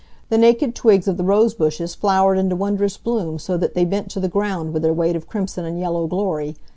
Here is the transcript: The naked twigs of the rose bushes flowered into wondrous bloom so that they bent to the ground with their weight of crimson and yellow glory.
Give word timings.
The 0.29 0.37
naked 0.39 0.73
twigs 0.73 1.07
of 1.07 1.17
the 1.17 1.23
rose 1.23 1.53
bushes 1.53 1.93
flowered 1.93 2.39
into 2.39 2.55
wondrous 2.55 2.97
bloom 2.97 3.37
so 3.37 3.55
that 3.57 3.75
they 3.75 3.85
bent 3.85 4.09
to 4.09 4.19
the 4.19 4.27
ground 4.27 4.73
with 4.73 4.81
their 4.81 4.93
weight 4.93 5.15
of 5.15 5.27
crimson 5.27 5.63
and 5.63 5.79
yellow 5.79 6.07
glory. 6.07 6.55